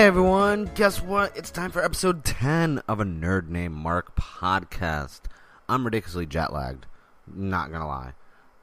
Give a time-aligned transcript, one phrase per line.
[0.00, 1.36] Hey everyone, guess what?
[1.36, 5.20] It's time for episode 10 of a Nerd Named Mark podcast.
[5.68, 6.86] I'm ridiculously jet lagged,
[7.26, 8.14] not gonna lie.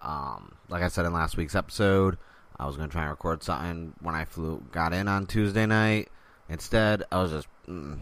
[0.02, 2.17] Um, like I said in last week's episode,
[2.59, 6.09] I was gonna try and record something when I flew, got in on Tuesday night.
[6.49, 7.99] Instead, I was just mm,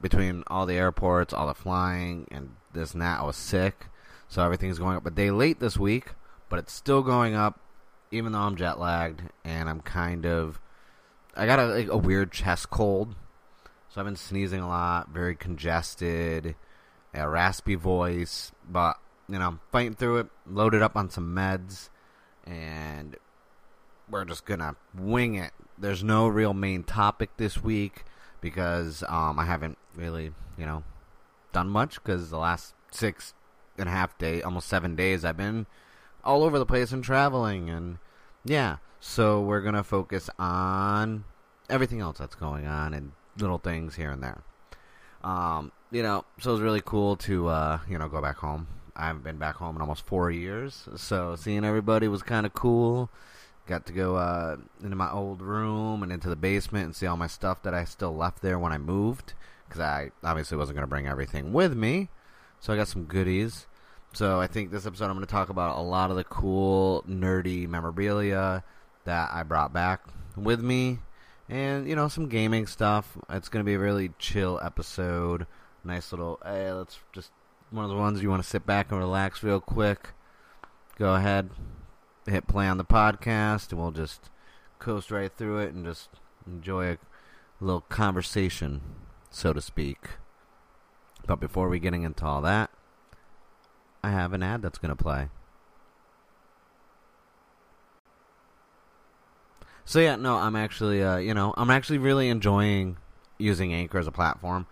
[0.00, 3.18] between all the airports, all the flying, and this and that.
[3.18, 3.86] I was sick,
[4.28, 6.10] so everything's going up a day late this week,
[6.48, 7.58] but it's still going up,
[8.12, 10.60] even though I'm jet lagged and I'm kind of
[11.38, 13.14] I got a, like, a weird chest cold,
[13.88, 16.56] so I've been sneezing a lot, very congested,
[17.14, 20.26] a raspy voice, but you know, I'm fighting through it.
[20.46, 21.90] Loaded up on some meds,
[22.44, 23.16] and
[24.10, 25.52] we're just gonna wing it.
[25.78, 28.04] There's no real main topic this week
[28.40, 30.82] because um, I haven't really, you know,
[31.52, 33.34] done much because the last six
[33.76, 35.66] and a half day, almost seven days, I've been
[36.24, 37.98] all over the place and traveling, and
[38.44, 38.78] yeah.
[39.00, 41.24] So we're gonna focus on
[41.70, 44.42] everything else that's going on and little things here and there.
[45.22, 48.66] Um, you know, so it was really cool to uh, you know go back home.
[48.96, 52.54] I haven't been back home in almost four years, so seeing everybody was kind of
[52.54, 53.10] cool.
[53.66, 57.16] Got to go uh, into my old room and into the basement and see all
[57.16, 59.34] my stuff that I still left there when I moved,
[59.68, 62.08] because I obviously wasn't going to bring everything with me.
[62.60, 63.66] So I got some goodies.
[64.14, 67.04] So I think this episode I'm going to talk about a lot of the cool,
[67.06, 68.64] nerdy memorabilia
[69.08, 70.02] that I brought back
[70.36, 70.98] with me,
[71.48, 73.16] and you know some gaming stuff.
[73.30, 75.46] It's going to be a really chill episode.
[75.82, 76.38] Nice little.
[76.44, 77.30] Hey, let's just
[77.70, 80.10] one of the ones you want to sit back and relax real quick.
[80.98, 81.48] Go ahead,
[82.26, 84.28] hit play on the podcast, and we'll just
[84.78, 86.10] coast right through it and just
[86.46, 86.98] enjoy a
[87.60, 88.82] little conversation,
[89.30, 89.98] so to speak.
[91.26, 92.70] But before we getting into all that,
[94.04, 95.28] I have an ad that's going to play.
[99.88, 102.98] So yeah, no, I'm actually, uh, you know, I'm actually really enjoying
[103.38, 104.66] using Anchor as a platform.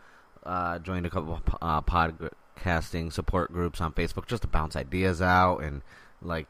[0.44, 5.60] Uh, joined a couple uh, podcasting support groups on Facebook just to bounce ideas out
[5.60, 5.80] and
[6.20, 6.48] like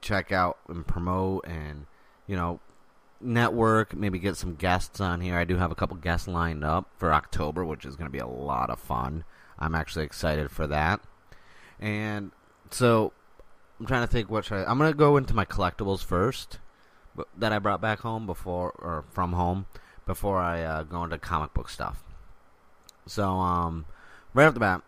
[0.00, 1.86] check out and promote and
[2.28, 2.60] you know
[3.20, 3.96] network.
[3.96, 5.36] Maybe get some guests on here.
[5.36, 8.20] I do have a couple guests lined up for October, which is going to be
[8.20, 9.24] a lot of fun.
[9.58, 11.00] I'm actually excited for that.
[11.80, 12.30] And
[12.70, 13.12] so
[13.80, 16.60] I'm trying to think what should I, I'm going to go into my collectibles first
[17.36, 19.66] that I brought back home before or from home
[20.06, 22.02] before I uh, go into comic book stuff.
[23.06, 23.86] So um,
[24.32, 24.82] right off the bat,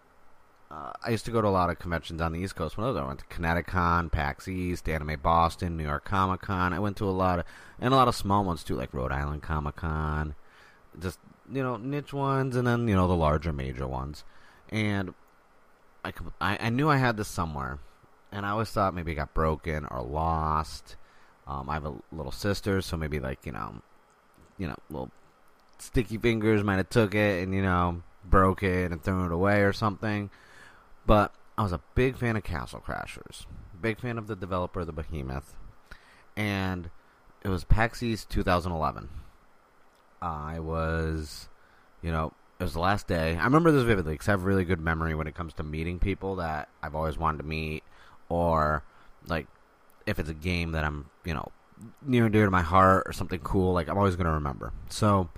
[0.71, 2.77] uh, I used to go to a lot of conventions on the East Coast.
[2.77, 6.73] When I I went to ConnectiCon, PAX East, Anime Boston, New York Comic Con.
[6.73, 7.45] I went to a lot of
[7.79, 10.35] and a lot of small ones too, like Rhode Island Comic Con.
[10.99, 11.19] Just
[11.53, 14.25] you know niche ones, and then you know the larger major ones.
[14.71, 15.15] And
[16.05, 17.79] I, I, I knew I had this somewhere,
[18.33, 20.97] and I always thought maybe it got broken or lost
[21.47, 23.83] um, I have a little sister, so maybe like you know,
[24.59, 25.11] you know, little
[25.79, 29.63] sticky fingers might have took it and you know broke it and thrown it away
[29.63, 30.31] or something.
[31.07, 33.47] But I was a big fan of Castle Crashers,
[33.81, 35.55] big fan of the developer, the Behemoth,
[36.37, 36.91] and
[37.43, 39.09] it was PAX East 2011.
[40.21, 41.49] I was,
[42.03, 43.37] you know, it was the last day.
[43.37, 46.01] I remember this vividly because I have really good memory when it comes to meeting
[46.01, 47.85] people that I've always wanted to meet,
[48.29, 48.83] or
[49.29, 49.47] like
[50.07, 51.51] if it's a game that I'm, you know,
[52.03, 54.73] near and dear to my heart or something cool, like I'm always going to remember.
[54.89, 55.29] So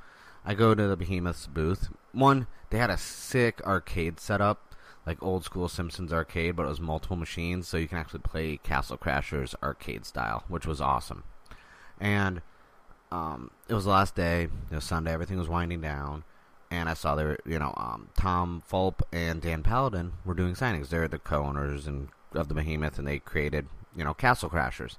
[0.44, 1.88] I go to the Behemoth's booth.
[2.12, 4.74] One, they had a sick arcade setup,
[5.06, 8.58] like old school Simpsons arcade, but it was multiple machines, so you can actually play
[8.58, 11.24] Castle Crashers arcade style, which was awesome.
[12.00, 12.42] And
[13.10, 16.24] um, it was the last day, it was Sunday, everything was winding down,
[16.70, 20.90] and I saw there, you know, um, Tom Fulp and Dan Paladin were doing signings.
[20.90, 23.66] They're the co-owners and of the Behemoth, and they created
[23.98, 24.96] you know, Castle Crashers.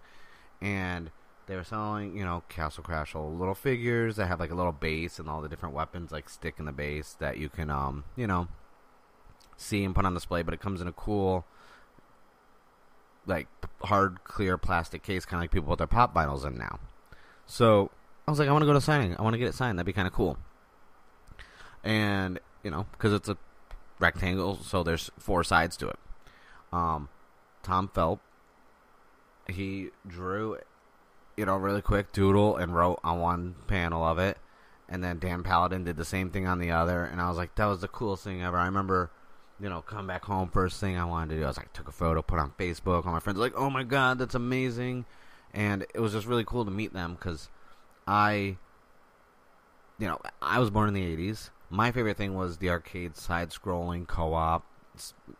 [0.62, 1.10] And
[1.48, 5.18] they were selling, you know, Castle Crasher little figures that have like a little base
[5.18, 8.28] and all the different weapons like stick in the base that you can, um, you
[8.28, 8.50] know,
[9.58, 10.44] see and put on display.
[10.44, 11.46] But it comes in a cool,
[13.26, 13.48] like
[13.82, 16.80] hard, clear plastic case, kind of like people put their pop vinyls in now.
[17.46, 17.90] So
[18.28, 19.16] I was like, I want to go to signing.
[19.18, 19.80] I want to get it signed.
[19.80, 20.38] That'd be kind of cool.
[21.84, 23.38] And you know, because it's a
[23.98, 26.00] rectangle, so there's four sides to it.
[26.72, 27.10] Um,
[27.64, 28.20] Tom Fulp
[29.52, 30.58] he drew,
[31.38, 34.38] you know, really quick doodle and wrote on one panel of it,
[34.88, 37.56] and then Dan Paladin did the same thing on the other, and I was like,
[37.56, 38.58] that was the coolest thing ever.
[38.58, 39.12] I remember,
[39.60, 41.44] you know, come back home first thing I wanted to do.
[41.44, 43.06] I was like, took a photo, put on Facebook.
[43.06, 45.06] All my friends like, oh my god, that's amazing,
[45.54, 47.50] and it was just really cool to meet them because
[48.08, 48.58] I,
[49.98, 51.50] you know, I was born in the '80s.
[51.70, 54.66] My favorite thing was the arcade side-scrolling co-op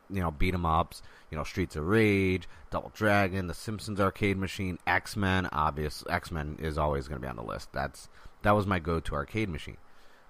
[0.10, 4.38] you know, beat 'em ups, you know, Streets of Rage, Double Dragon, The Simpsons arcade
[4.38, 5.48] machine, X Men.
[5.52, 7.72] Obvious, X Men is always going to be on the list.
[7.74, 8.10] That's
[8.42, 9.78] that was my go-to arcade machine.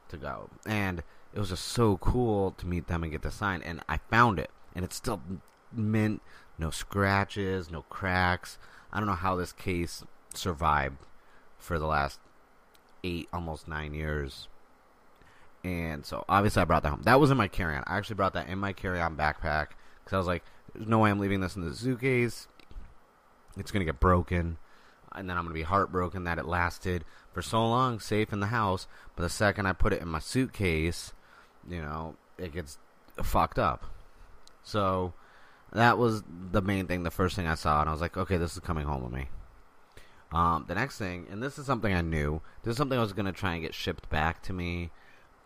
[0.09, 1.03] to go, and
[1.33, 3.61] it was just so cool to meet them and get the sign.
[3.61, 5.21] And I found it, and it's still
[5.71, 6.21] mint,
[6.57, 8.57] no scratches, no cracks.
[8.91, 10.03] I don't know how this case
[10.33, 10.97] survived
[11.59, 12.19] for the last
[13.03, 14.47] eight, almost nine years.
[15.63, 17.01] And so obviously I brought that home.
[17.03, 17.83] That was in my carry-on.
[17.85, 19.67] I actually brought that in my carry-on backpack
[20.03, 22.47] because I was like, "There's no way I'm leaving this in the suitcase.
[23.57, 24.57] It's gonna get broken."
[25.15, 28.47] and then I'm gonna be heartbroken that it lasted for so long safe in the
[28.47, 28.88] house.
[29.15, 31.13] But the second I put it in my suitcase,
[31.67, 32.77] you know, it gets
[33.21, 33.85] fucked up.
[34.63, 35.13] So
[35.71, 38.38] that was the main thing, the first thing I saw, and I was like, okay,
[38.38, 39.29] this is coming home with me.
[40.31, 43.13] Um, the next thing, and this is something I knew, this is something I was
[43.13, 44.91] gonna try and get shipped back to me,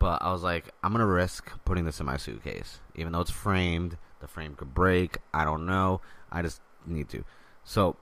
[0.04, 3.30] but I was like, I'm gonna risk putting this in my suitcase, even though it's
[3.30, 3.96] framed.
[4.20, 5.16] The frame could break.
[5.32, 6.02] I don't know.
[6.30, 7.24] I just need to.
[7.64, 7.96] So,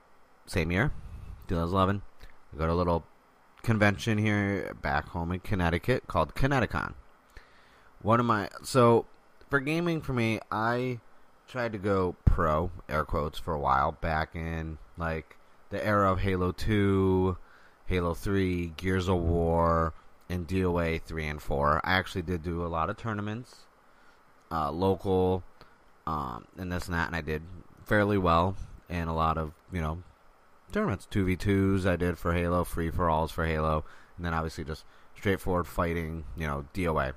[0.44, 0.90] same year,
[1.46, 2.02] 2011.
[2.52, 3.04] I go to a little
[3.62, 6.94] convention here back home in Connecticut called ConnectiCon.
[8.00, 9.06] One of my so
[9.48, 10.98] for gaming for me, I
[11.46, 15.36] tried to go pro air quotes for a while back in like
[15.70, 17.36] the era of Halo 2,
[17.86, 19.94] Halo 3, Gears of War,
[20.28, 21.80] and DOA 3 and 4.
[21.84, 23.66] I actually did do a lot of tournaments,
[24.50, 25.42] uh, local,
[26.06, 27.42] um, and this and that, and I did
[27.84, 28.56] fairly well
[28.88, 30.02] in a lot of, you know,
[30.72, 31.06] tournaments.
[31.10, 33.84] 2v2s I did for Halo, free for alls for Halo,
[34.16, 34.84] and then obviously just
[35.16, 37.12] straightforward fighting, you know, DOA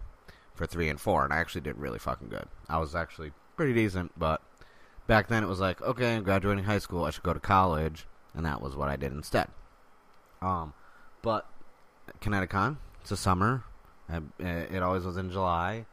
[0.53, 1.25] for 3 and 4.
[1.25, 2.47] And I actually did really fucking good.
[2.69, 4.41] I was actually pretty decent, but
[5.07, 8.05] back then it was like, okay, I'm graduating high school, I should go to college,
[8.33, 9.47] and that was what I did instead.
[10.41, 10.73] Um,
[11.21, 11.47] but
[12.21, 13.63] ConnectiCon, it's a summer.
[14.09, 15.85] I, it always was in July.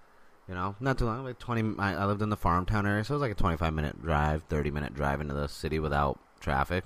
[0.49, 1.79] You know, not too long, like 20.
[1.79, 4.03] I, I lived in the farm town area, so it was like a 25 minute
[4.03, 6.85] drive, 30 minute drive into the city without traffic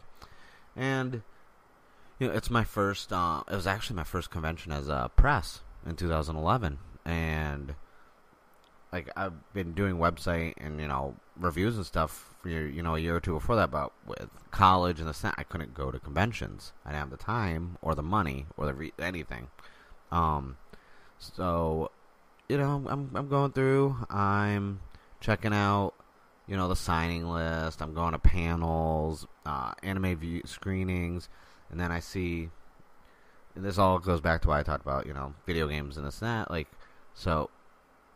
[0.77, 1.23] and
[2.19, 3.13] you know, it's my first.
[3.13, 7.75] Uh, it was actually my first convention as a press in 2011, and
[8.93, 12.99] like I've been doing website and you know reviews and stuff for you know a
[12.99, 13.71] year or two before that.
[13.71, 16.73] But with college and the I couldn't go to conventions.
[16.85, 19.49] I didn't have the time or the money or the re- anything.
[20.17, 20.57] Um,
[21.19, 21.91] so
[22.49, 23.97] you know, I'm I'm going through.
[24.09, 24.81] I'm
[25.21, 25.95] checking out
[26.47, 27.83] you know the signing list.
[27.83, 31.29] I'm going to panels, uh, anime view screenings,
[31.71, 32.51] and then I see.
[33.55, 36.07] And this all goes back to what I talked about, you know, video games and
[36.07, 36.51] this and that.
[36.51, 36.69] Like,
[37.15, 37.49] so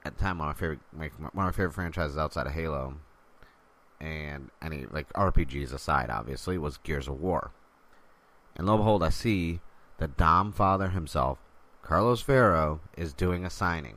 [0.04, 2.96] at the time, one of my favorite, one of my favorite franchises outside of Halo,
[4.00, 7.52] and any like RPGs aside, obviously, was Gears of War.
[8.56, 9.60] And lo and behold, I see
[9.98, 11.38] the Dom father himself,
[11.90, 13.96] Carlos Ferro, is doing a signing.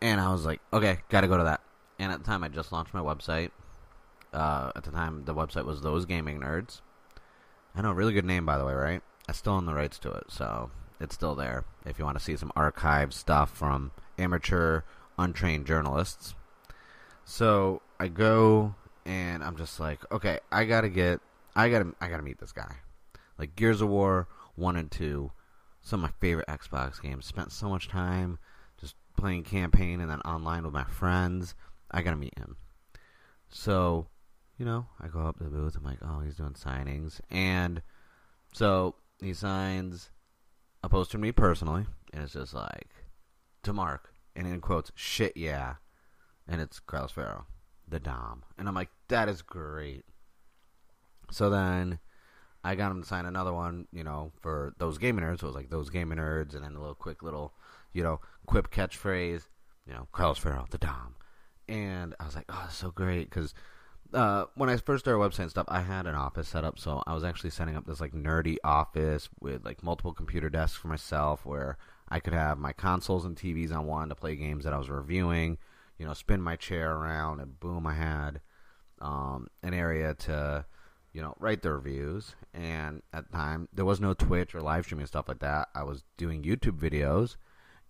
[0.00, 1.60] And I was like, okay, gotta go to that
[1.98, 3.50] and at the time I just launched my website.
[4.32, 6.80] Uh, at the time, the website was Those Gaming Nerds.
[7.76, 9.02] I know, really good name by the way, right?
[9.28, 10.70] I still own the rights to it, so
[11.00, 11.66] it's still there.
[11.84, 14.84] If you want to see some archived stuff from amateur,
[15.18, 16.34] untrained journalists.
[17.26, 21.20] So I go and I'm just like, okay, I gotta get,
[21.54, 22.76] I gotta, I gotta meet this guy.
[23.38, 25.30] Like Gears of War one and two,
[25.84, 27.26] some of my favorite Xbox games.
[27.26, 28.38] Spent so much time
[28.80, 31.54] just playing campaign and then online with my friends.
[31.90, 32.56] I gotta meet him.
[33.50, 34.08] So,
[34.58, 35.76] you know, I go up to the booth.
[35.76, 37.82] I'm like, oh, he's doing signings, and
[38.52, 40.10] so he signs
[40.82, 42.90] a poster to me personally, and it's just like
[43.62, 45.74] to Mark, and in quotes, shit yeah,
[46.48, 47.46] and it's Carlos Ferro,
[47.86, 50.04] the Dom, and I'm like, that is great.
[51.30, 52.00] So then.
[52.64, 55.40] I got him to sign another one, you know, for those gaming nerds.
[55.40, 57.52] So it was like those gaming nerds, and then a little quick little,
[57.92, 59.42] you know, quip catchphrase,
[59.86, 61.14] you know, Carlos Ferro, the Dom
[61.68, 63.54] and I was like, oh, that's so great because
[64.12, 67.02] uh, when I first started website and stuff, I had an office set up, so
[67.06, 70.88] I was actually setting up this like nerdy office with like multiple computer desks for
[70.88, 71.78] myself, where
[72.08, 74.90] I could have my consoles and TVs on one to play games that I was
[74.90, 75.58] reviewing.
[75.98, 78.40] You know, spin my chair around, and boom, I had
[79.00, 80.64] um, an area to
[81.14, 82.34] you know write their reviews.
[82.52, 85.68] And at the time, there was no Twitch or live streaming stuff like that.
[85.74, 87.36] I was doing YouTube videos,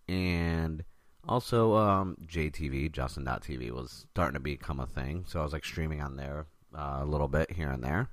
[0.09, 0.85] and
[1.27, 5.25] also, um, JTV, Justin.tv, was starting to become a thing.
[5.27, 8.11] So I was like streaming on there uh, a little bit here and there.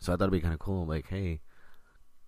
[0.00, 0.86] So I thought it'd be kind of cool.
[0.86, 1.40] Like, hey,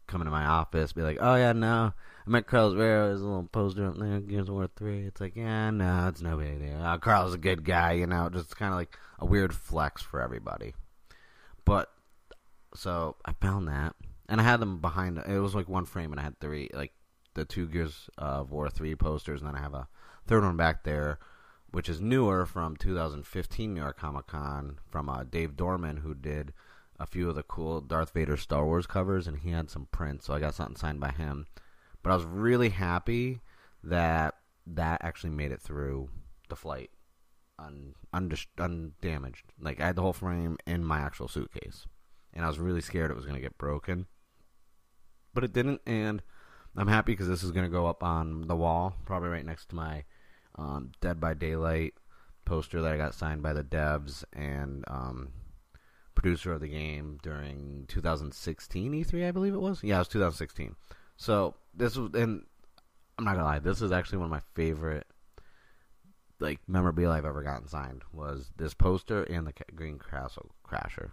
[0.07, 1.93] come into my office, be like, oh, yeah, no,
[2.27, 3.09] I met Carlos Ferro.
[3.09, 5.07] There's a little poster up there, Gears of War 3.
[5.07, 6.83] It's like, yeah, no, it's no big deal.
[6.83, 10.21] Uh, Carl's a good guy, you know, just kind of like a weird flex for
[10.21, 10.75] everybody.
[11.67, 11.91] But,
[12.75, 13.95] so I found that.
[14.29, 16.93] And I had them behind, it was like one frame, and I had three, like
[17.35, 19.89] the two Gears of War 3 posters, and then I have a
[20.27, 21.19] third one back there,
[21.71, 26.55] which is newer from 2015 New York Comic Con from uh, Dave Dorman, who did
[26.99, 30.27] a few of the cool Darth Vader Star Wars covers, and he had some prints,
[30.27, 31.47] so I got something signed by him.
[32.03, 33.41] But I was really happy
[33.85, 34.35] that
[34.67, 36.09] that actually made it through
[36.49, 36.91] the flight
[37.59, 37.95] un,
[38.59, 39.45] undamaged.
[39.61, 41.87] Like I had the whole frame in my actual suitcase,
[42.35, 44.07] and I was really scared it was going to get broken,
[45.35, 45.81] but it didn't.
[45.87, 46.23] And
[46.77, 49.71] I'm happy because this is going to go up on the wall, probably right next
[49.71, 50.05] to my
[50.57, 51.95] um, Dead by Daylight
[52.45, 55.33] poster that I got signed by the devs and um,
[56.15, 59.83] producer of the game during 2016 E3, I believe it was.
[59.83, 60.77] Yeah, it was 2016.
[61.17, 62.45] So this was, and
[63.19, 65.07] I'm not gonna lie, this is actually one of my favorite
[66.39, 71.11] like memorabilia I've ever gotten signed was this poster and the Green Castle Crasher.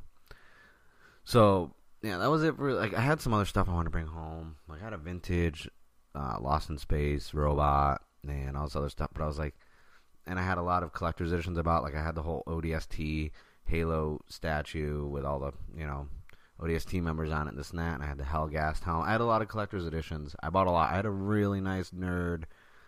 [1.23, 3.91] So yeah, that was it for like I had some other stuff I wanted to
[3.91, 4.57] bring home.
[4.67, 5.69] Like I had a vintage
[6.15, 9.55] uh, Lost in Space robot and all this other stuff, but I was like,
[10.25, 13.31] and I had a lot of collector's editions about like I had the whole ODST
[13.65, 16.07] Halo statue with all the you know
[16.59, 19.07] ODST members on it, this and that, and I had the Helghast helmet.
[19.07, 20.35] I had a lot of collector's editions.
[20.43, 20.91] I bought a lot.
[20.91, 22.43] I had a really nice nerd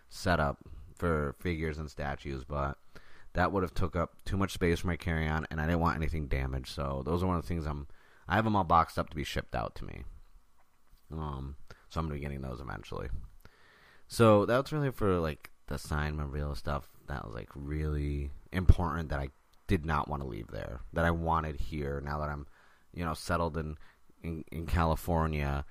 [0.08, 0.58] setup
[0.96, 2.78] for figures and statues, but
[3.34, 5.96] that would have took up too much space for my carry-on, and I didn't want
[5.96, 6.68] anything damaged.
[6.68, 7.86] So those are one of the things I'm.
[8.28, 10.02] I have them all boxed up to be shipped out to me.
[11.12, 11.56] Um,
[11.88, 13.08] so I'm gonna be getting those eventually.
[14.08, 16.88] So that's really for like the sign memorial stuff.
[17.08, 19.28] That was like really important that I
[19.66, 20.80] did not want to leave there.
[20.92, 22.00] That I wanted here.
[22.04, 22.46] Now that I'm,
[22.92, 23.76] you know, settled in
[24.22, 25.64] in, in California,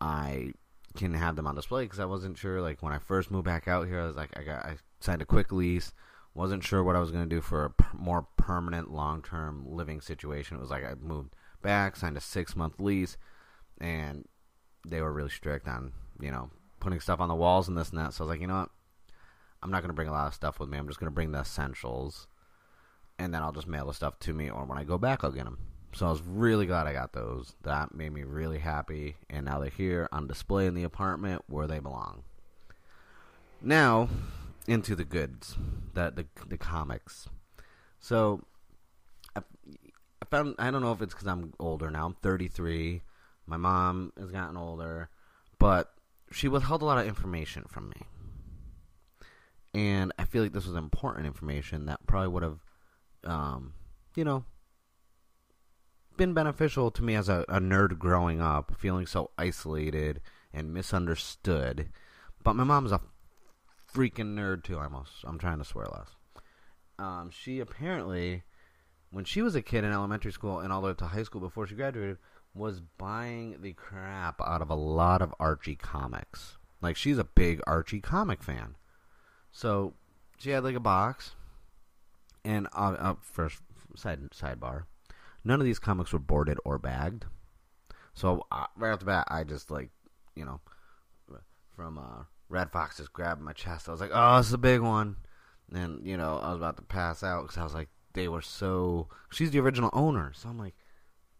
[0.00, 0.52] I
[0.96, 2.60] can have them on display because I wasn't sure.
[2.60, 5.22] Like when I first moved back out here, I was like, I got I signed
[5.22, 5.92] a quick lease.
[6.34, 9.64] Wasn't sure what I was going to do for a per- more permanent, long term
[9.66, 10.56] living situation.
[10.56, 13.16] It was like I moved back, signed a six month lease,
[13.80, 14.26] and
[14.86, 17.98] they were really strict on you know putting stuff on the walls and this and
[17.98, 18.12] that.
[18.12, 18.70] So I was like, you know what,
[19.62, 20.78] I'm not going to bring a lot of stuff with me.
[20.78, 22.26] I'm just going to bring the essentials,
[23.18, 25.32] and then I'll just mail the stuff to me, or when I go back, I'll
[25.32, 25.58] get them.
[25.94, 27.54] So I was really glad I got those.
[27.62, 29.14] That made me really happy.
[29.30, 32.24] And now they're here on display in the apartment where they belong.
[33.62, 34.08] Now,
[34.66, 35.56] into the goods,
[35.94, 37.28] the the, the comics.
[38.00, 38.42] So
[39.36, 39.42] I,
[40.20, 42.06] I found I don't know if it's because I'm older now.
[42.06, 43.02] I'm 33.
[43.46, 45.10] My mom has gotten older,
[45.58, 45.92] but
[46.32, 48.02] she withheld a lot of information from me.
[49.74, 52.58] And I feel like this was important information that probably would have,
[53.24, 53.74] um,
[54.16, 54.44] you know,
[56.16, 60.20] been beneficial to me as a, a, nerd growing up, feeling so isolated
[60.52, 61.88] and misunderstood.
[62.42, 63.00] But my mom's a
[63.92, 64.78] freaking nerd too.
[64.78, 66.10] Almost, I'm trying to swear less.
[66.98, 68.42] Um, she apparently,
[69.10, 71.22] when she was a kid in elementary school and all the way up to high
[71.22, 72.18] school before she graduated,
[72.54, 76.56] was buying the crap out of a lot of Archie comics.
[76.80, 78.76] Like she's a big Archie comic fan.
[79.50, 79.94] So
[80.38, 81.34] she had like a box,
[82.44, 83.60] and uh, uh, first
[83.96, 84.84] side sidebar
[85.44, 87.26] none of these comics were boarded or bagged.
[88.14, 89.90] So uh, right off the bat, I just like,
[90.34, 90.60] you know,
[91.74, 93.88] from uh, Redd Foxx just grabbed my chest.
[93.88, 95.16] I was like, "Oh, it's a big one,"
[95.72, 98.42] and you know, I was about to pass out because I was like, they were
[98.42, 99.08] so.
[99.30, 100.74] She's the original owner, so I'm like,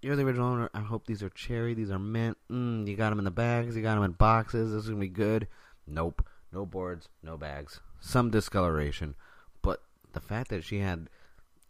[0.02, 0.70] "You're the original owner.
[0.74, 1.74] I hope these are cherry.
[1.74, 2.36] These are mint.
[2.50, 3.76] Mm, you got them in the bags.
[3.76, 4.72] You got them in boxes.
[4.72, 5.48] This is gonna be good."
[5.86, 7.80] Nope, no boards, no bags.
[8.00, 9.14] Some discoloration,
[9.60, 9.82] but
[10.12, 11.10] the fact that she had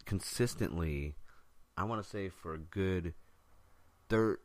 [0.05, 1.15] consistently
[1.77, 3.13] I want to say for a good
[4.09, 4.39] thir-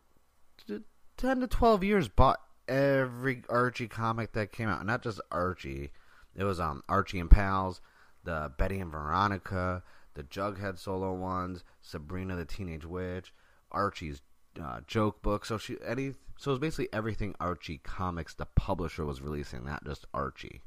[1.16, 4.84] 10 to 12 years bought every Archie comic that came out.
[4.86, 5.90] Not just Archie.
[6.34, 7.80] It was um Archie and Pals,
[8.24, 9.82] the Betty and Veronica,
[10.14, 13.32] the Jughead solo ones, Sabrina the Teenage Witch,
[13.70, 14.22] Archie's
[14.62, 15.44] uh, joke book.
[15.44, 19.84] So she any so it was basically everything Archie comics the publisher was releasing, not
[19.84, 20.62] just Archie.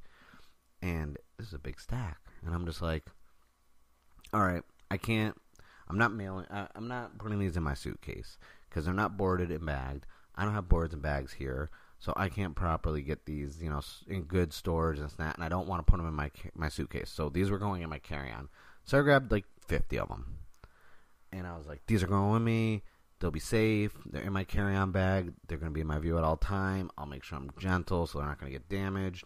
[0.82, 3.06] And this is a big stack, and I'm just like,
[4.34, 5.40] all right, I can't
[5.94, 6.48] I'm not mailing.
[6.50, 10.08] I, I'm not putting these in my suitcase because they're not boarded and bagged.
[10.36, 11.70] I don't have boards and bags here,
[12.00, 15.36] so I can't properly get these, you know, in good storage and that.
[15.36, 17.12] And I don't want to put them in my my suitcase.
[17.12, 18.50] So these were going in my carry-on.
[18.86, 20.40] So I grabbed like 50 of them,
[21.32, 22.82] and I was like, these are going with me.
[23.20, 23.94] They'll be safe.
[24.08, 25.32] They're in my carry-on bag.
[25.48, 26.90] They're going to be in my view at all time.
[26.98, 29.26] I'll make sure I'm gentle so they're not going to get damaged.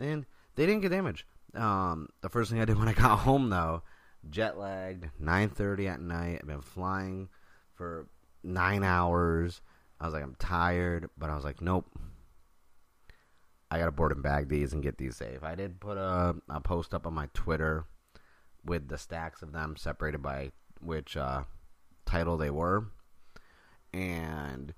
[0.00, 0.24] And
[0.54, 1.24] they didn't get damaged.
[1.54, 3.82] Um, the first thing I did when I got home, though,
[4.28, 6.38] jet lagged, 9:30 at night.
[6.40, 7.28] I've been flying
[7.74, 8.08] for
[8.42, 9.60] 9 hours.
[10.00, 11.86] I was like I'm tired, but I was like nope.
[13.70, 15.42] I got to board and bag these and get these safe.
[15.42, 17.84] I did put a, a post up on my Twitter
[18.64, 21.42] with the stacks of them separated by which uh,
[22.06, 22.86] title they were.
[23.92, 24.74] And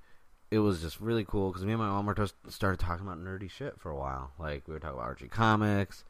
[0.51, 3.23] it was just really cool because me and my mom were just started talking about
[3.23, 4.33] nerdy shit for a while.
[4.39, 6.05] Like we were talking about Archie comics.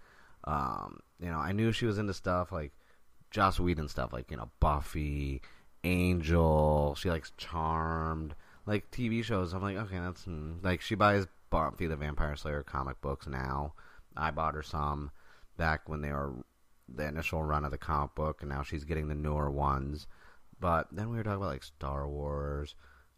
[0.45, 2.73] Um, you know, I knew she was into stuff like
[3.31, 5.41] Joss Whedon stuff, like you know Buffy,
[5.85, 6.95] Angel.
[6.97, 8.35] She likes Charmed,
[8.67, 9.53] like TV shows.
[9.53, 10.55] I'm like, okay, that's hmm.
[10.63, 13.75] like she buys Buffy the Vampire Slayer comic books now.
[14.17, 15.11] I bought her some
[15.57, 16.35] back when they were
[16.89, 20.07] the initial run of the comic book, and now she's getting the newer ones.
[20.59, 22.75] But then we were talking about like Star Wars,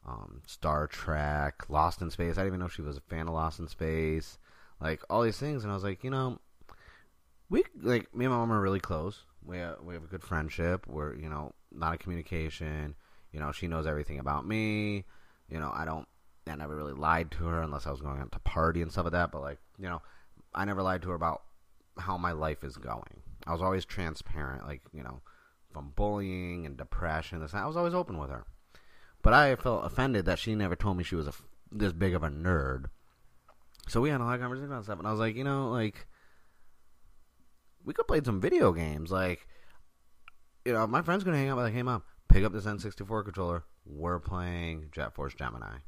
[0.07, 2.37] um, Star Trek, Lost in Space.
[2.37, 4.39] I didn't even know she was a fan of Lost in Space.
[4.81, 6.39] Like all these things, and I was like, you know,
[7.49, 9.25] we like me and my mom are really close.
[9.45, 10.87] We have, we have a good friendship.
[10.87, 12.95] We're you know not a communication.
[13.33, 15.05] You know, she knows everything about me.
[15.49, 16.07] You know, I don't.
[16.47, 19.05] I never really lied to her unless I was going out to party and stuff
[19.05, 19.31] like that.
[19.31, 20.03] But like, you know,
[20.55, 21.43] I never lied to her about
[21.99, 23.23] how my life is going.
[23.47, 24.67] I was always transparent.
[24.67, 25.21] Like, you know,
[25.73, 28.45] from bullying and depression, this I was always open with her.
[29.23, 31.33] But I felt offended that she never told me she was a,
[31.71, 32.87] this big of a nerd.
[33.89, 35.71] So we had a lot of conversations about stuff, and I was like, you know,
[35.71, 36.07] like
[37.85, 39.11] we could play some video games.
[39.11, 39.47] Like,
[40.65, 41.59] you know, my friend's gonna hang out.
[41.59, 43.65] Like, hey mom, pick up this N64 controller.
[43.85, 45.79] We're playing Jet Force Gemini,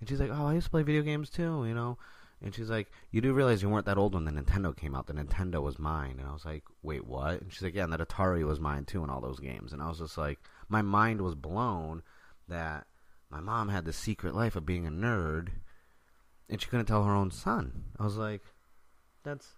[0.00, 1.64] and she's like, oh, I used to play video games too.
[1.66, 1.98] You know,
[2.42, 5.06] and she's like, "You do realize you weren't that old when the Nintendo came out.
[5.06, 7.92] The Nintendo was mine." And I was like, "Wait, what?" And she's like, "Yeah, and
[7.92, 10.82] that Atari was mine too, and all those games." And I was just like, my
[10.82, 12.02] mind was blown
[12.48, 12.86] that
[13.30, 15.50] my mom had the secret life of being a nerd,
[16.48, 17.84] and she couldn't tell her own son.
[17.98, 18.42] I was like,
[19.22, 19.54] "That's."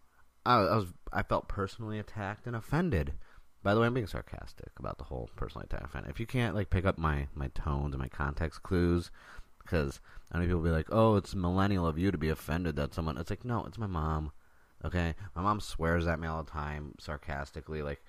[0.46, 0.86] I, was.
[1.12, 3.14] I felt personally attacked and offended.
[3.62, 5.84] By the way, I'm being sarcastic about the whole personally attacked.
[5.84, 6.10] Offended.
[6.10, 9.10] If you can't like pick up my my tones and my context clues,
[9.62, 12.94] because I know people be like, "Oh, it's millennial of you to be offended that
[12.94, 14.32] someone." It's like, no, it's my mom.
[14.84, 17.82] Okay, my mom swears at me all the time, sarcastically.
[17.82, 18.02] Like,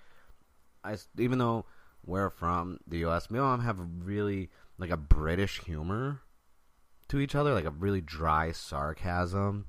[0.84, 1.66] I even though
[2.06, 6.22] we're from the U.S., me and mom have really like a British humor
[7.08, 9.68] to each other, like a really dry sarcasm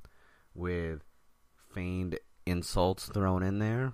[0.55, 1.05] with
[1.73, 3.93] feigned insults thrown in there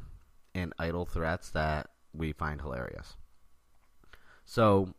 [0.55, 3.17] and idle threats that we find hilarious.
[4.45, 4.95] So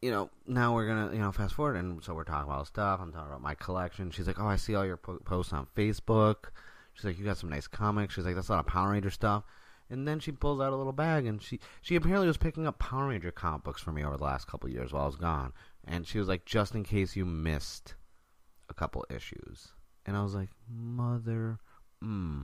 [0.00, 3.00] you know, now we're gonna, you know, fast forward, and so we're talking about stuff.
[3.02, 4.10] I'm talking about my collection.
[4.10, 6.50] She's like, "Oh, I see all your po- posts on Facebook."
[6.94, 9.10] She's like, "You got some nice comics." She's like, "That's a lot of Power Ranger
[9.10, 9.44] stuff."
[9.90, 12.78] And then she pulls out a little bag, and she she apparently was picking up
[12.78, 15.52] Power Ranger comic books for me over the last couple years while I was gone.
[15.84, 17.96] And she was like, "Just in case you missed
[18.68, 19.72] a couple issues,"
[20.06, 21.58] and I was like, "Mother,
[22.02, 22.42] hmm."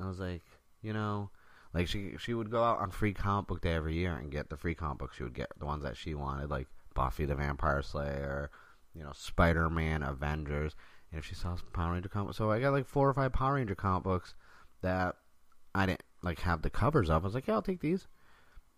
[0.00, 0.44] I was like,
[0.82, 1.30] you know,
[1.74, 4.48] like she she would go out on free comic book day every year and get
[4.48, 5.16] the free comic books.
[5.16, 8.50] She would get the ones that she wanted, like Buffy the Vampire Slayer,
[8.94, 10.74] you know, Spider Man, Avengers.
[11.10, 13.54] And if she saw Power Ranger comic, so I got like four or five Power
[13.54, 14.34] Ranger comic books
[14.82, 15.16] that
[15.74, 17.22] I didn't like have the covers of.
[17.22, 18.06] I was like, yeah, I'll take these.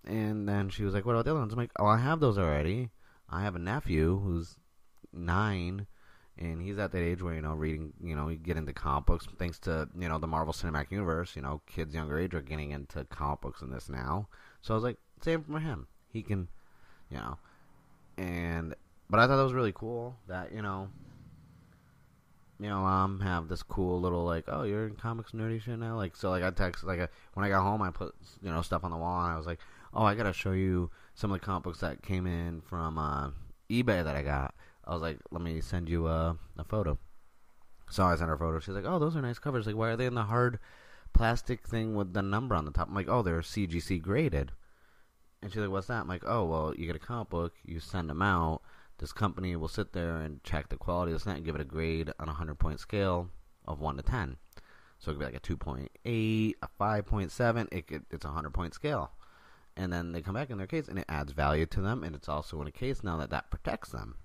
[0.04, 1.52] And then she was like, what about the other ones?
[1.52, 2.90] I'm like, oh, I have those already.
[3.28, 4.56] I have a nephew who's
[5.12, 5.86] nine
[6.40, 9.06] and he's at that age where you know reading you know you get into comic
[9.06, 11.36] books thanks to you know the Marvel Cinematic Universe.
[11.36, 14.28] You know, kids younger age are getting into comic books and this now.
[14.62, 15.86] So I was like, same for him.
[16.12, 16.48] He can,
[17.10, 17.38] you know,
[18.16, 18.74] and
[19.08, 20.88] but I thought that was really cool that you know.
[22.58, 25.96] You know, um, have this cool little like, oh, you're in comics nerdy shit now.
[25.96, 28.60] Like, so like I text like a, when I got home, I put you know
[28.60, 29.60] stuff on the wall, and I was like,
[29.94, 33.30] oh, I gotta show you some of the comic books that came in from uh,
[33.70, 36.98] eBay that I got I was like, let me send you a, a photo.
[37.90, 38.60] So I sent her a photo.
[38.60, 39.66] She's like, oh, those are nice covers.
[39.66, 40.58] Like, why are they in the hard
[41.12, 42.88] plastic thing with the number on the top?
[42.88, 44.52] I'm like, oh, they're CGC graded.
[45.42, 46.02] And she's like, what's that?
[46.02, 48.62] I'm like, oh, well, you get a comic book, you send them out.
[48.98, 51.64] This company will sit there and check the quality of the and give it a
[51.64, 53.30] grade on a 100 point scale
[53.66, 54.36] of 1 to 10.
[54.98, 57.68] So it could be like a 2.8, a 5.7.
[57.72, 59.12] It could, it's a 100 point scale.
[59.76, 62.04] And then they come back in their case and it adds value to them.
[62.04, 64.16] And it's also in a case now that that protects them.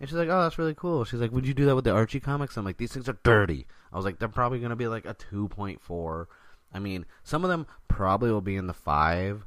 [0.00, 1.92] And she's like, "Oh, that's really cool." She's like, "Would you do that with the
[1.92, 4.88] Archie comics?" I'm like, "These things are dirty." I was like, "They're probably gonna be
[4.88, 6.26] like a 2.4."
[6.72, 9.46] I mean, some of them probably will be in the five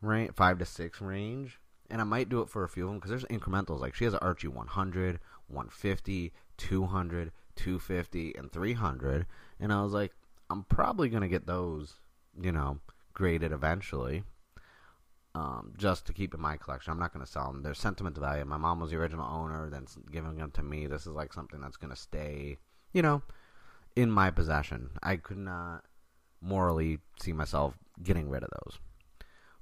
[0.00, 2.98] range, five to six range, and I might do it for a few of them
[2.98, 3.80] because there's incrementals.
[3.80, 9.26] Like she has an Archie 100, 150, 200, 250, and 300,
[9.58, 10.12] and I was like,
[10.48, 11.96] I'm probably gonna get those,
[12.40, 12.78] you know,
[13.12, 14.24] graded eventually
[15.34, 16.92] um, just to keep in my collection.
[16.92, 17.62] I'm not going to sell them.
[17.62, 18.44] There's sentimental value.
[18.44, 20.86] My mom was the original owner, then giving them to me.
[20.86, 22.58] This is like something that's going to stay,
[22.92, 23.22] you know,
[23.94, 24.90] in my possession.
[25.02, 25.84] I could not
[26.40, 28.78] morally see myself getting rid of those.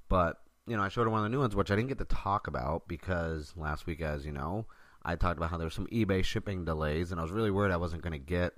[0.07, 1.99] But, you know, I showed her one of the new ones, which I didn't get
[1.99, 4.65] to talk about because last week, as you know,
[5.03, 7.71] I talked about how there were some eBay shipping delays, and I was really worried
[7.71, 8.53] I wasn't going to get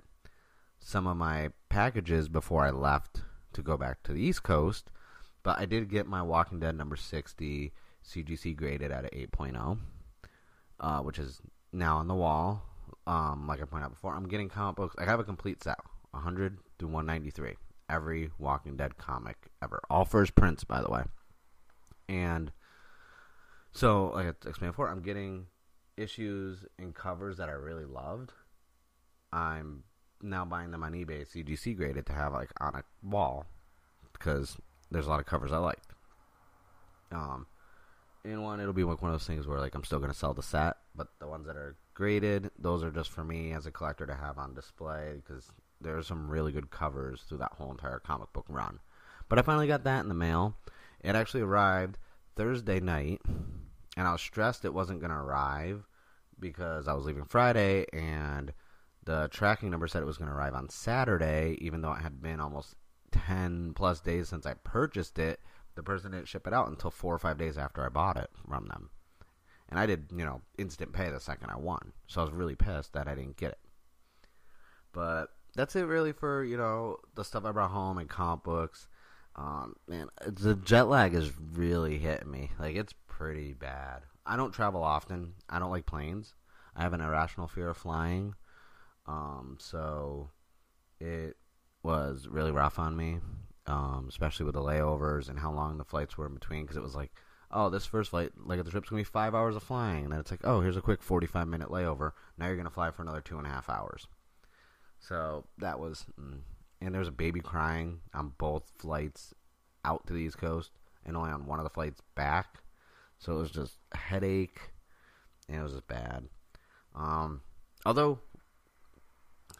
[0.80, 3.22] some of my packages before I left
[3.52, 4.90] to go back to the East Coast
[5.42, 7.72] but I did get my Walking Dead number 60
[8.04, 9.78] CGC graded at an 8.0,
[10.80, 11.40] uh, which is
[11.72, 12.62] now on the wall.
[13.06, 14.94] Um, like I pointed out before, I'm getting comic books.
[14.98, 15.78] I have a complete set,
[16.10, 17.54] 100 to 193.
[17.88, 19.80] Every Walking Dead comic ever.
[19.90, 21.02] All first prints, by the way.
[22.08, 22.52] And
[23.72, 25.46] so, like I explained before, I'm getting
[25.96, 28.32] issues and covers that I really loved,
[29.32, 29.84] I'm
[30.22, 33.46] now buying them on eBay CGC graded to have like on a wall
[34.12, 34.56] because
[34.92, 35.86] there's a lot of covers I liked.
[37.10, 37.46] Um,
[38.24, 40.34] in one, it'll be like one of those things where like I'm still gonna sell
[40.34, 43.70] the set, but the ones that are graded, those are just for me as a
[43.70, 45.50] collector to have on display because
[45.80, 48.78] there's some really good covers through that whole entire comic book run.
[49.28, 50.54] But I finally got that in the mail.
[51.00, 51.98] It actually arrived
[52.36, 53.20] Thursday night,
[53.96, 55.84] and I was stressed it wasn't gonna arrive
[56.38, 58.52] because I was leaving Friday and
[59.04, 62.22] the tracking number said it was going to arrive on Saturday, even though it had
[62.22, 62.76] been almost
[63.12, 65.40] 10 plus days since I purchased it.
[65.74, 68.30] The person didn't ship it out until four or five days after I bought it
[68.48, 68.90] from them.
[69.68, 71.92] And I did, you know, instant pay the second I won.
[72.06, 73.58] So I was really pissed that I didn't get it.
[74.92, 78.88] But that's it really for, you know, the stuff I brought home and comic books.
[79.34, 82.50] Um, man, the jet lag is really hitting me.
[82.58, 84.02] Like, it's pretty bad.
[84.26, 85.34] I don't travel often.
[85.48, 86.34] I don't like planes.
[86.76, 88.34] I have an irrational fear of flying.
[89.06, 90.30] Um, so
[91.00, 91.36] it
[91.82, 93.18] was really rough on me,
[93.66, 96.62] um, especially with the layovers and how long the flights were in between.
[96.62, 97.12] Because it was like,
[97.50, 100.20] oh, this first flight, like the trip's gonna be five hours of flying, and then
[100.20, 102.12] it's like, oh, here's a quick forty-five minute layover.
[102.38, 104.06] Now you're gonna fly for another two and a half hours.
[104.98, 106.38] So that was, mm.
[106.80, 109.34] and there was a baby crying on both flights
[109.84, 110.70] out to the East Coast,
[111.04, 112.58] and only on one of the flights back.
[113.18, 114.60] So it was just a headache,
[115.48, 116.24] and it was just bad.
[116.94, 117.40] Um,
[117.84, 118.18] although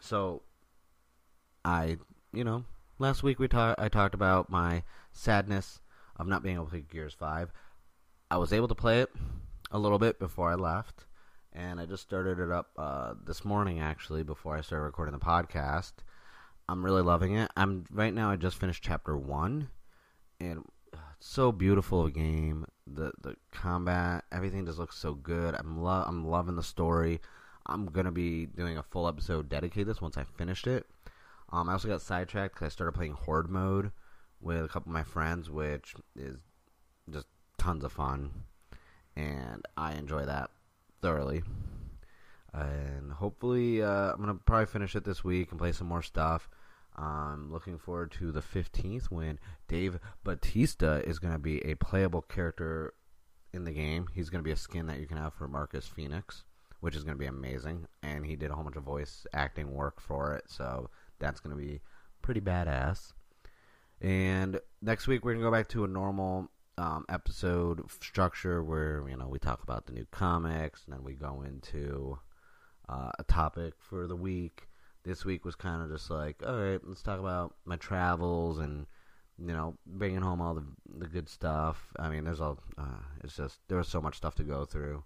[0.03, 0.41] so,
[1.63, 1.97] I,
[2.33, 2.65] you know,
[2.99, 3.79] last week we talked.
[3.79, 5.79] I talked about my sadness
[6.17, 7.51] of not being able to play Gears Five.
[8.29, 9.09] I was able to play it
[9.71, 11.05] a little bit before I left,
[11.53, 15.19] and I just started it up uh, this morning actually before I started recording the
[15.19, 15.93] podcast.
[16.67, 17.51] I'm really loving it.
[17.55, 18.31] I'm right now.
[18.31, 19.69] I just finished chapter one,
[20.39, 22.65] and it's so beautiful a game.
[22.87, 25.55] The the combat, everything just looks so good.
[25.55, 27.21] I'm lo- I'm loving the story.
[27.67, 30.87] I'm gonna be doing a full episode dedicated to this once I finished it.
[31.53, 33.91] Um, I also got sidetracked because I started playing Horde mode
[34.41, 36.37] with a couple of my friends, which is
[37.11, 37.27] just
[37.59, 38.31] tons of fun,
[39.15, 40.49] and I enjoy that
[41.03, 41.43] thoroughly.
[42.53, 46.49] And hopefully, uh, I'm gonna probably finish it this week and play some more stuff.
[46.95, 52.21] I'm looking forward to the 15th when Dave Batista is going to be a playable
[52.21, 52.93] character
[53.51, 54.05] in the game.
[54.13, 56.43] He's going to be a skin that you can have for Marcus Phoenix
[56.83, 57.87] which is going to be amazing.
[58.03, 60.89] And he did a whole bunch of voice acting work for it, so
[61.23, 61.79] that's going to be
[62.21, 63.13] pretty badass.
[64.01, 69.07] And next week we're going to go back to a normal um, episode structure where
[69.07, 72.17] you know we talk about the new comics, and then we go into
[72.89, 74.67] uh, a topic for the week.
[75.03, 78.85] This week was kind of just like, all right, let's talk about my travels and
[79.37, 80.65] you know bringing home all the
[80.97, 81.93] the good stuff.
[81.97, 85.03] I mean, there's all uh, it's just there was so much stuff to go through.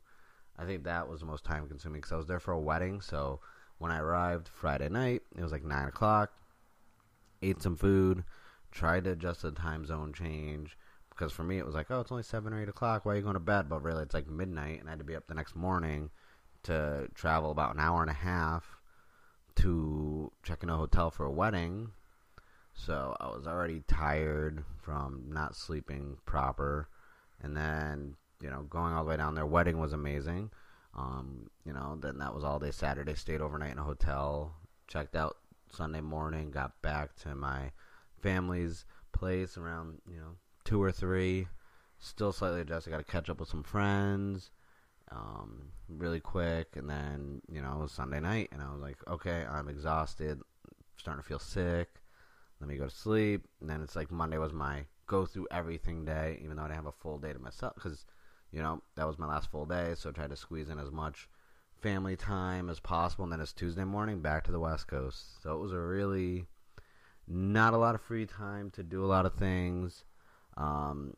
[0.58, 3.01] I think that was the most time consuming because I was there for a wedding.
[3.01, 3.41] So
[3.77, 6.31] when I arrived Friday night, it was like nine o'clock.
[7.41, 8.23] Ate some food,
[8.71, 10.77] tried to adjust the time zone change
[11.09, 13.05] because for me it was like, oh, it's only seven or eight o'clock.
[13.05, 13.69] Why are you going to bed?
[13.69, 16.09] But really, it's like midnight, and I had to be up the next morning
[16.63, 18.77] to travel about an hour and a half
[19.57, 21.91] to check in a hotel for a wedding.
[22.73, 26.89] So I was already tired from not sleeping proper,
[27.41, 29.45] and then you know, going all the way down there.
[29.45, 30.51] Wedding was amazing.
[30.97, 33.13] Um, you know, then that was all day Saturday.
[33.13, 34.55] Stayed overnight in a hotel.
[34.88, 35.38] Checked out
[35.71, 36.51] Sunday morning.
[36.51, 37.71] Got back to my
[38.21, 41.47] family's place around you know two or three.
[41.99, 42.91] Still slightly adjusted.
[42.91, 44.51] Got to catch up with some friends.
[45.10, 48.97] Um, really quick, and then you know it was Sunday night, and I was like,
[49.07, 50.41] okay, I'm exhausted,
[50.97, 51.88] starting to feel sick.
[52.60, 53.45] Let me go to sleep.
[53.62, 56.77] And then it's like Monday was my go through everything day, even though I didn't
[56.77, 58.05] have a full day to myself because
[58.57, 60.91] you know, that was my last full day, so I tried to squeeze in as
[60.91, 61.29] much
[61.79, 63.23] family time as possible.
[63.23, 65.43] And then it's Tuesday morning back to the West Coast.
[65.43, 66.47] So it was a really
[67.27, 70.05] not a lot of free time to do a lot of things.
[70.57, 71.13] Um,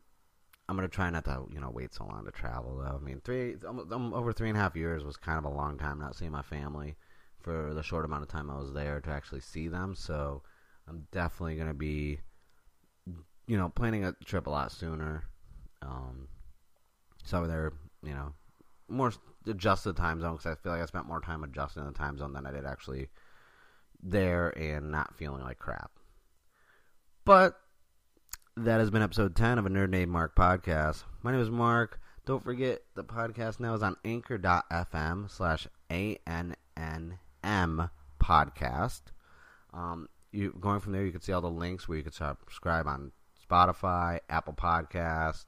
[0.68, 3.00] I'm gonna try not to, you know, wait so long to travel though.
[3.02, 5.78] I mean, three almost, over three and a half years was kind of a long
[5.78, 6.98] time not seeing my family
[7.40, 9.96] for the short amount of time I was there to actually see them.
[9.96, 10.44] So
[10.90, 12.20] I'm definitely gonna be,
[13.48, 15.24] you know, planning a trip a lot sooner.
[15.82, 16.28] Um,
[17.30, 18.34] so they're, you know,
[18.88, 19.14] more
[19.46, 22.34] adjusted time zone because I feel like I spent more time adjusting the time zone
[22.34, 23.10] than I did actually
[24.02, 25.92] there and not feeling like crap.
[27.26, 27.60] But
[28.58, 31.04] that has been episode 10 of a Nerd Named Mark podcast.
[31.22, 32.00] My name is Mark.
[32.26, 37.90] Don't forget the podcast now is on anchor.fm slash A-N-N-M
[38.20, 39.02] podcast.
[39.72, 42.88] Um, you Going from there, you can see all the links where you can subscribe
[42.88, 43.12] on
[43.48, 45.46] Spotify, Apple Podcast,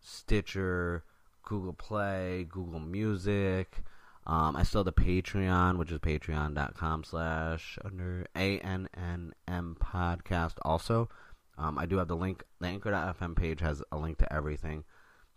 [0.00, 1.04] Stitcher,
[1.46, 3.82] Google Play, Google Music,
[4.26, 11.08] Um, I still have the Patreon, which is patreon.com slash under A-N-N-M podcast also.
[11.56, 12.42] Um, I do have the link.
[12.60, 14.82] The Anchor.fm page has a link to everything.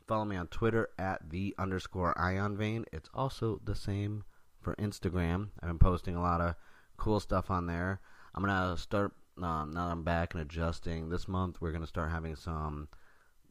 [0.08, 2.86] Follow me on Twitter at the underscore ion vein.
[2.92, 4.24] It's also the same
[4.60, 5.50] for Instagram.
[5.62, 6.56] I've been posting a lot of
[6.98, 8.02] cool stuff on there.
[8.34, 11.84] I'm going to start, um, now that I'm back and adjusting this month, we're going
[11.84, 12.88] to start having some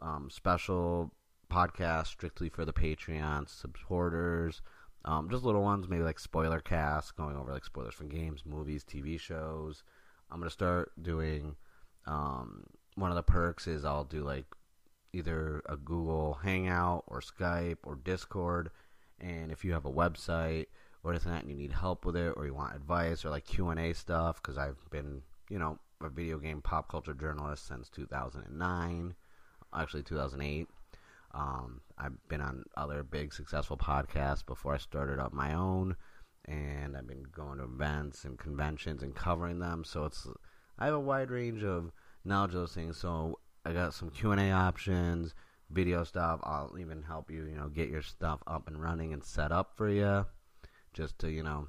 [0.02, 1.12] um, special
[1.48, 4.62] podcasts strictly for the Patreon supporters.
[5.04, 8.84] Um, just little ones, maybe like spoiler casts, going over like spoilers from games, movies,
[8.84, 9.84] TV shows.
[10.30, 11.56] I'm gonna start doing.
[12.06, 14.46] Um, one of the perks is I'll do like
[15.12, 18.70] either a Google Hangout or Skype or Discord,
[19.20, 20.66] and if you have a website
[21.02, 23.46] or anything that and you need help with it or you want advice or like
[23.46, 27.66] Q and A stuff, because I've been you know a video game pop culture journalist
[27.66, 29.14] since 2009,
[29.74, 30.68] actually 2008.
[31.34, 35.96] Um, I've been on other big successful podcasts before I started up my own,
[36.46, 39.84] and I've been going to events and conventions and covering them.
[39.84, 40.26] So it's
[40.78, 41.92] I have a wide range of
[42.24, 42.96] knowledge of those things.
[42.96, 45.34] So I got some Q and A options,
[45.70, 46.40] video stuff.
[46.42, 49.72] I'll even help you, you know, get your stuff up and running and set up
[49.76, 50.26] for you,
[50.94, 51.68] just to you know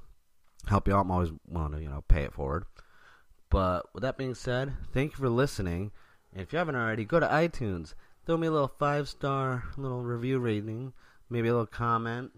[0.68, 1.02] help you out.
[1.02, 2.64] I'm always willing to you know pay it forward.
[3.50, 5.90] But with that being said, thank you for listening.
[6.32, 7.94] And if you haven't already, go to iTunes
[8.26, 10.92] throw me a little five star little review rating,
[11.28, 12.30] maybe a little comment.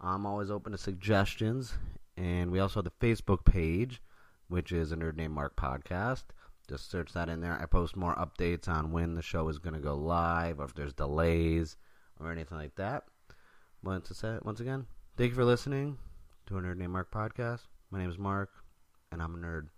[0.00, 1.74] I'm always open to suggestions.
[2.16, 4.02] And we also have the Facebook page,
[4.48, 6.24] which is a Nerd Named Mark podcast.
[6.68, 7.58] Just search that in there.
[7.60, 10.74] I post more updates on when the show is going to go live, or if
[10.74, 11.76] there's delays,
[12.20, 13.04] or anything like that.
[13.82, 14.86] Once, once again,
[15.16, 15.96] thank you for listening
[16.46, 17.60] to a Nerd Named Mark podcast.
[17.90, 18.50] My name is Mark,
[19.12, 19.68] and I'm a nerd.